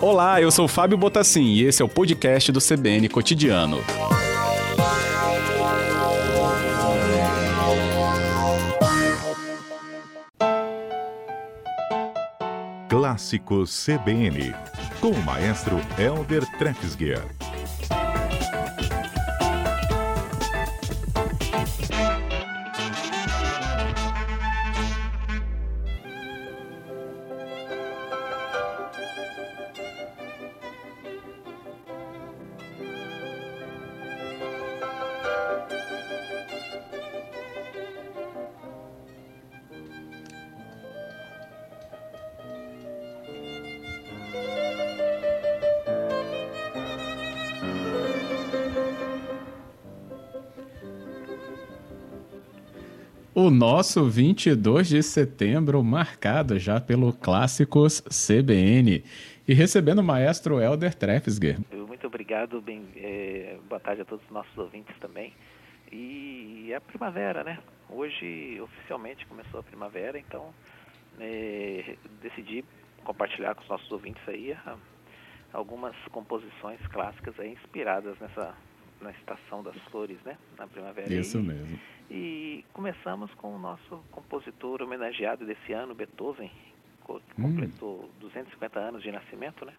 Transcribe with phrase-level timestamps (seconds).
[0.00, 3.78] Olá, eu sou Fábio Botassin e esse é o podcast do CBN Cotidiano.
[12.88, 14.54] Clássico CBN,
[15.00, 17.22] com o maestro Elder Trefsguier.
[53.42, 59.02] O nosso 22 de setembro marcado já pelo Clássicos CBN
[59.48, 61.58] e recebendo o maestro Helder Trefsger.
[61.72, 65.34] Muito obrigado, bem, é, boa tarde a todos os nossos ouvintes também.
[65.90, 67.58] E é a primavera, né?
[67.90, 70.54] Hoje oficialmente começou a primavera, então
[71.18, 72.64] é, decidi
[73.02, 74.56] compartilhar com os nossos ouvintes aí
[75.52, 78.54] algumas composições clássicas aí inspiradas nessa
[79.02, 80.38] na estação das flores, né?
[80.58, 81.12] Na primavera.
[81.12, 81.80] Isso e, mesmo.
[82.10, 86.50] E começamos com o nosso compositor homenageado desse ano, Beethoven,
[87.04, 88.10] completou hum.
[88.20, 89.74] 250 anos de nascimento, né?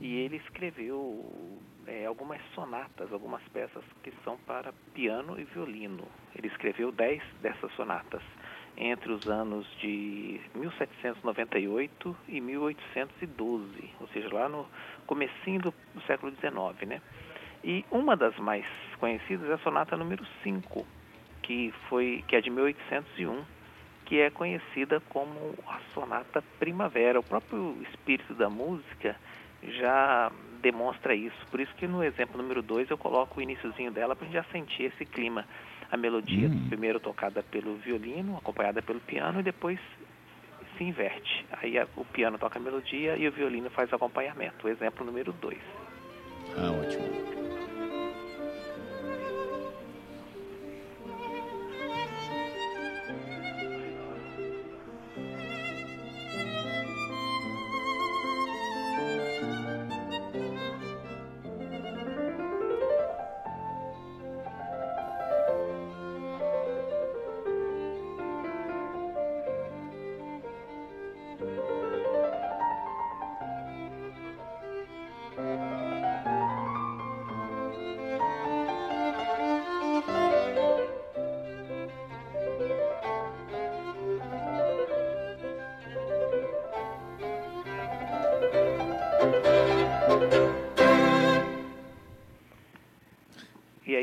[0.00, 6.06] E ele escreveu é, algumas sonatas, algumas peças que são para piano e violino.
[6.34, 8.22] Ele escreveu 10 dessas sonatas
[8.76, 14.66] entre os anos de 1798 e 1812, ou seja, lá no
[15.06, 17.02] comecinho do, do século XIX, né?
[17.64, 18.66] E uma das mais
[18.98, 20.86] conhecidas é a sonata número 5,
[21.42, 23.44] que foi que é de 1801,
[24.04, 27.20] que é conhecida como a sonata primavera.
[27.20, 29.16] O próprio espírito da música
[29.62, 31.36] já demonstra isso.
[31.50, 34.34] Por isso que no exemplo número 2 eu coloco o iníciozinho dela para a gente
[34.34, 35.44] já sentir esse clima.
[35.90, 36.66] A melodia hum.
[36.68, 39.78] primeiro tocada pelo violino, acompanhada pelo piano e depois
[40.76, 41.46] se inverte.
[41.60, 44.66] Aí a, o piano toca a melodia e o violino faz o acompanhamento.
[44.66, 45.58] O exemplo número 2.
[46.56, 47.11] Ah, ótimo.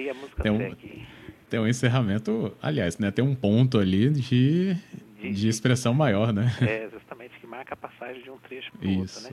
[0.10, 1.08] A música tem um, segue.
[1.50, 3.12] Tem um encerramento, aliás, né?
[3.12, 4.76] Tem um ponto ali de,
[5.20, 6.46] de, de expressão maior, né?
[6.62, 9.32] É, justamente, que marca a passagem de um trecho para o outro, né?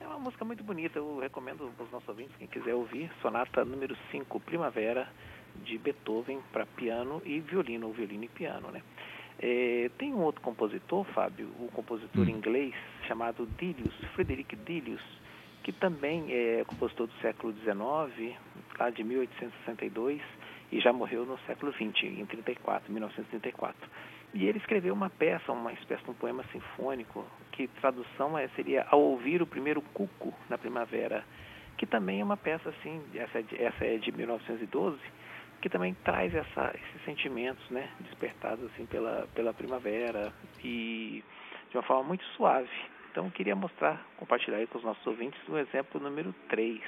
[0.00, 3.64] É uma música muito bonita, eu recomendo para os nossos ouvintes, quem quiser ouvir, sonata
[3.64, 5.06] número 5, Primavera,
[5.64, 8.82] de Beethoven para piano e violino, ou violino e piano, né?
[9.38, 12.30] É, tem um outro compositor, Fábio, um compositor hum.
[12.30, 12.74] inglês
[13.06, 15.02] chamado Dilius, Frederick Dilius,
[15.62, 18.36] que também é compositor do século XIX,
[18.80, 20.20] lá de 1862,
[20.72, 23.76] e já morreu no século XX, em 34, 1934.
[24.32, 28.86] E ele escreveu uma peça, uma espécie de um poema sinfônico, que tradução é, seria
[28.88, 31.24] Ao ouvir o primeiro cuco na primavera,
[31.76, 34.98] que também é uma peça assim, essa é de, essa é de 1912,
[35.60, 40.32] que também traz essa, esses sentimentos, né, despertados assim pela pela primavera
[40.64, 41.22] e
[41.70, 42.70] de uma forma muito suave.
[43.10, 46.80] Então, eu queria mostrar, compartilhar com os nossos ouvintes o exemplo número 3.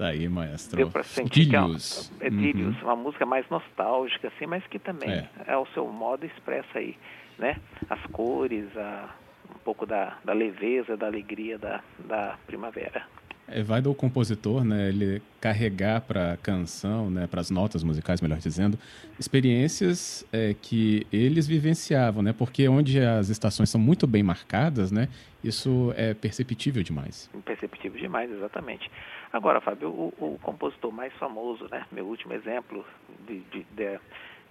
[0.00, 0.78] Tá aí, maestro.
[0.78, 2.10] Deu para sentir Dílios.
[2.18, 2.74] que é, uma, é uhum.
[2.84, 5.28] uma música mais nostálgica, assim, mas que também é.
[5.46, 6.96] é o seu modo expressa aí,
[7.38, 7.58] né?
[7.90, 9.14] As cores, a,
[9.54, 13.06] um pouco da, da leveza, da alegria da, da primavera.
[13.50, 18.20] É, vai do compositor, né, ele carregar para a canção, né, para as notas musicais,
[18.20, 18.78] melhor dizendo,
[19.18, 25.08] experiências é, que eles vivenciavam, né, porque onde as estações são muito bem marcadas, né,
[25.42, 27.30] isso é perceptível demais.
[27.44, 28.90] Perceptível demais, exatamente.
[29.32, 32.84] Agora, Fábio, o, o compositor mais famoso, né, meu último exemplo
[33.26, 33.98] de, de, de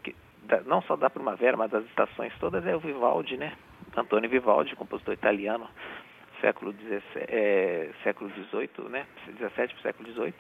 [0.04, 3.54] que, da, não só da primavera, mas das estações todas é o Vivaldi, né,
[3.96, 5.68] Antônio Vivaldi, compositor italiano
[6.42, 10.34] século XVII, é, século XVIII, né, 17 para o século XVIII,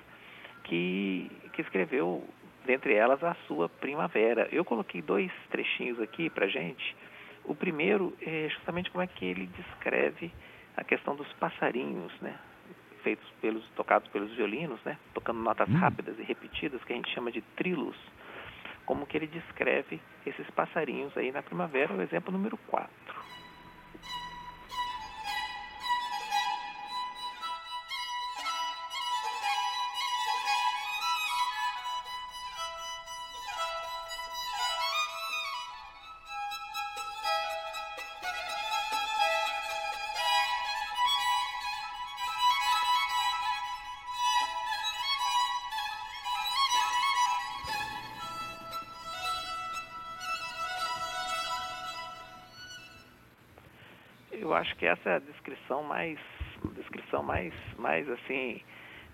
[0.63, 2.23] que, que escreveu,
[2.65, 4.47] dentre elas, a sua Primavera.
[4.51, 6.95] Eu coloquei dois trechinhos aqui para gente.
[7.43, 10.31] O primeiro é justamente como é que ele descreve
[10.77, 12.37] a questão dos passarinhos, né,
[13.03, 15.77] feitos pelos tocados pelos violinos, né, tocando notas hum.
[15.77, 17.97] rápidas e repetidas que a gente chama de trilos.
[18.85, 23.18] Como que ele descreve esses passarinhos aí na primavera, o exemplo número 4.
[54.49, 56.17] Eu acho que essa é a descrição mais,
[56.75, 58.61] descrição mais, mais assim,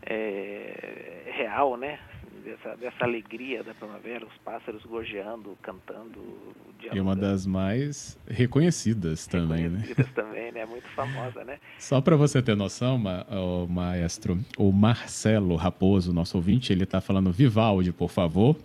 [0.04, 2.00] é, real, né?
[2.44, 6.54] Dessa, dessa alegria da primavera, os pássaros gorjeando, cantando.
[6.94, 9.80] E uma das mais reconhecidas também, né?
[9.80, 10.14] reconhecidas né?
[10.14, 10.66] também, né?
[10.66, 11.60] Muito famosa, né?
[11.80, 17.02] Só para você ter noção, ma, o maestro, o Marcelo Raposo, nosso ouvinte, ele está
[17.02, 18.56] falando Vivaldi, por favor.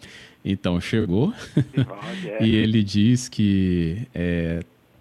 [0.44, 1.32] Então chegou.
[1.72, 2.43] Vivaldi, é.
[2.44, 4.61] e ele diz que é,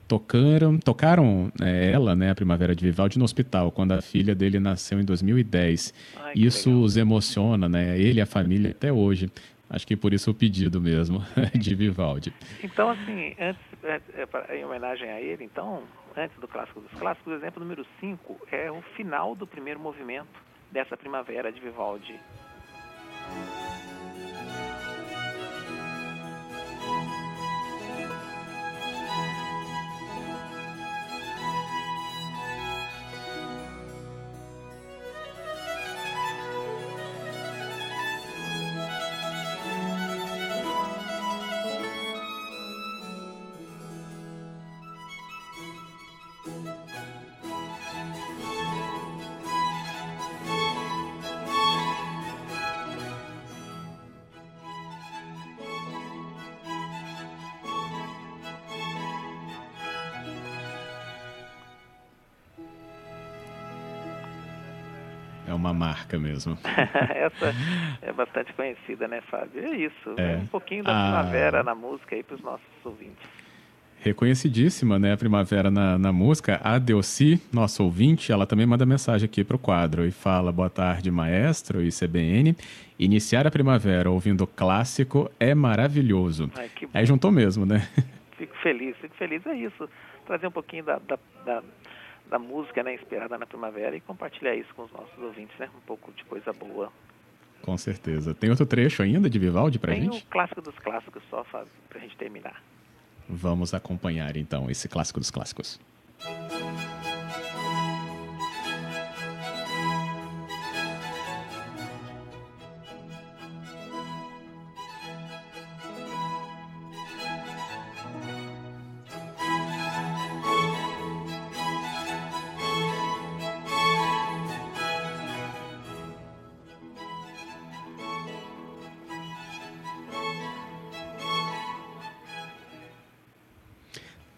[0.09, 4.59] tocaram, tocaram é, ela, né, a Primavera de Vivaldi, no hospital, quando a filha dele
[4.59, 5.93] nasceu em 2010.
[6.17, 9.31] Ai, isso os emociona, né, ele e a família até hoje.
[9.69, 11.23] Acho que por isso o pedido mesmo
[11.53, 12.33] de Vivaldi.
[12.63, 15.83] Então, assim, antes, é, é, em homenagem a ele, então,
[16.17, 20.27] antes do Clássico dos Clássicos, o exemplo número 5 é o final do primeiro movimento
[20.71, 22.19] dessa Primavera de Vivaldi.
[65.49, 66.55] É uma marca mesmo.
[66.63, 67.55] Essa
[68.03, 69.65] é bastante conhecida, né, Fábio?
[69.65, 70.13] É isso.
[70.15, 70.37] É.
[70.37, 71.23] Um pouquinho da a...
[71.23, 73.27] primavera na música aí para os nossos ouvintes.
[74.01, 76.61] Reconhecidíssima, né, a primavera na, na música.
[76.63, 80.69] A Delci, nosso ouvinte, ela também manda mensagem aqui para o quadro e fala: Boa
[80.69, 82.55] tarde, maestro e CBN.
[82.99, 86.51] Iniciar a primavera ouvindo clássico é maravilhoso.
[86.55, 87.89] Ai, Aí juntou mesmo, né?
[88.37, 89.45] Fico feliz, fico feliz.
[89.47, 89.89] É isso.
[90.27, 91.63] Trazer um pouquinho da, da, da
[92.29, 95.69] da música né, inspirada na primavera e compartilhar isso com os nossos ouvintes, né?
[95.75, 96.91] Um pouco de coisa boa.
[97.61, 98.33] Com certeza.
[98.33, 100.11] Tem outro trecho ainda de Vivaldi pra Tem gente?
[100.11, 102.61] Tem o clássico dos clássicos só, Fábio, pra gente terminar.
[103.27, 105.79] Vamos acompanhar então esse clássico dos clássicos.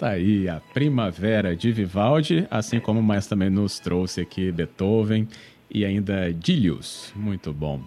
[0.02, 5.28] Tá aí a Primavera de Vivaldi, assim como mais também nos trouxe aqui Beethoven
[5.70, 7.14] e ainda Dilius.
[7.16, 7.80] Muito bom.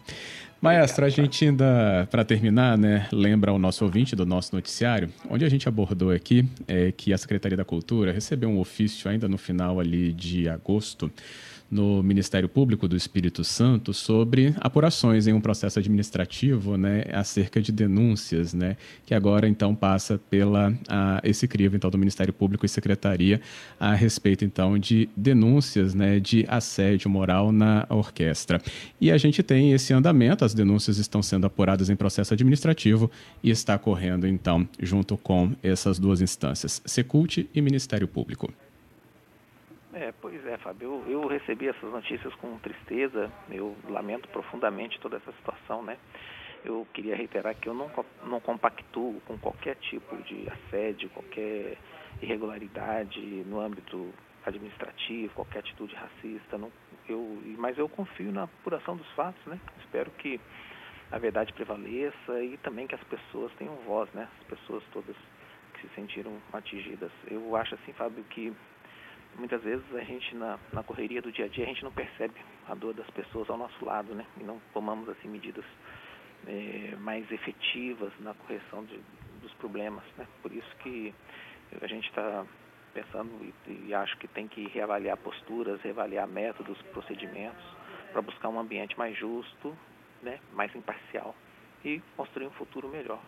[0.64, 5.44] Maestro, a gente ainda, para terminar, né, lembra o nosso ouvinte do nosso noticiário, onde
[5.44, 9.36] a gente abordou aqui é, que a Secretaria da Cultura recebeu um ofício ainda no
[9.36, 11.12] final ali de agosto
[11.74, 17.72] no Ministério Público do Espírito Santo sobre apurações em um processo administrativo, né, acerca de
[17.72, 22.68] denúncias, né, que agora então passa pela a, esse crivo então do Ministério Público e
[22.68, 23.40] Secretaria
[23.78, 28.62] a respeito então de denúncias, né, de assédio moral na orquestra.
[29.00, 33.10] E a gente tem esse andamento, as denúncias estão sendo apuradas em processo administrativo
[33.42, 38.52] e está correndo então junto com essas duas instâncias, Secult e Ministério Público.
[39.94, 41.02] É, pois é, Fábio.
[41.06, 43.30] Eu, eu recebi essas notícias com tristeza.
[43.48, 45.96] Eu lamento profundamente toda essa situação, né?
[46.64, 47.90] Eu queria reiterar que eu não,
[48.26, 51.76] não compactuo com qualquer tipo de assédio, qualquer
[52.20, 54.12] irregularidade no âmbito
[54.44, 56.58] administrativo, qualquer atitude racista.
[56.58, 56.72] Não,
[57.08, 59.58] eu, mas eu confio na apuração dos fatos, né?
[59.80, 60.40] Espero que
[61.10, 64.28] a verdade prevaleça e também que as pessoas tenham voz, né?
[64.40, 65.16] As pessoas todas
[65.74, 67.10] que se sentiram atingidas.
[67.30, 68.52] Eu acho assim, Fábio, que
[69.36, 72.34] muitas vezes a gente na, na correria do dia a dia a gente não percebe
[72.68, 74.26] a dor das pessoas ao nosso lado, né?
[74.40, 75.64] E não tomamos assim medidas
[76.46, 79.00] é, mais efetivas na correção de,
[79.40, 80.26] dos problemas, né?
[80.42, 81.14] Por isso que
[81.80, 82.44] a gente está
[82.94, 83.30] pensando
[83.66, 87.64] e, e, acho que tem que reavaliar posturas, reavaliar métodos, procedimentos
[88.12, 89.76] para buscar um ambiente mais justo,
[90.22, 90.38] né?
[90.52, 91.34] Mais imparcial
[91.84, 93.20] e construir um futuro melhor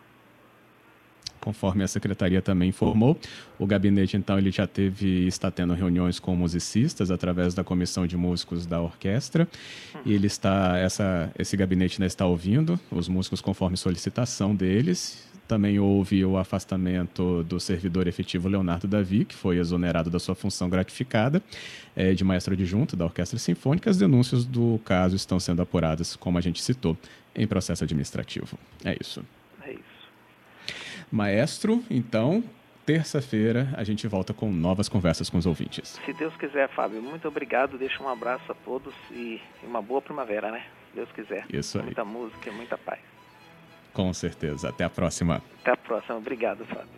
[1.47, 3.17] conforme a secretaria também informou.
[3.57, 8.17] O gabinete, então, ele já teve, está tendo reuniões com musicistas através da comissão de
[8.17, 9.47] músicos da orquestra.
[10.05, 15.26] E ele está, essa, esse gabinete né, está ouvindo os músicos conforme solicitação deles.
[15.47, 20.69] Também houve o afastamento do servidor efetivo Leonardo Davi, que foi exonerado da sua função
[20.69, 21.41] gratificada
[21.95, 23.89] é, de maestro adjunto da Orquestra Sinfônica.
[23.89, 26.97] As denúncias do caso estão sendo apuradas, como a gente citou,
[27.35, 28.57] em processo administrativo.
[28.83, 29.23] É isso.
[31.11, 32.43] Maestro, então,
[32.85, 35.97] terça-feira a gente volta com novas conversas com os ouvintes.
[36.05, 37.77] Se Deus quiser, Fábio, muito obrigado.
[37.77, 40.65] Deixo um abraço a todos e uma boa primavera, né?
[40.89, 41.45] Se Deus quiser.
[41.49, 41.85] Isso aí.
[41.85, 42.99] Muita música e muita paz.
[43.97, 44.69] Com certeza.
[44.69, 45.41] Até a próxima.
[45.63, 46.19] Até a próxima.
[46.19, 46.97] Obrigado, Fábio.